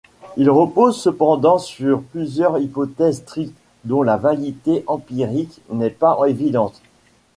Il 0.35 0.49
repose 0.49 0.99
cependant 0.99 1.59
sur 1.59 2.01
plusieurs 2.01 2.57
hypothèses 2.57 3.17
strictes, 3.19 3.55
dont 3.85 4.01
la 4.01 4.17
validité 4.17 4.83
empirique 4.87 5.61
n'est 5.69 5.91
pas 5.91 6.17
évidente. 6.27 6.81